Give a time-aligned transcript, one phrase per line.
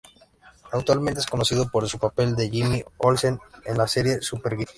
[0.71, 4.69] Actualmente es conocido por su papel de Jimmy Olsen en la serie Supergirl.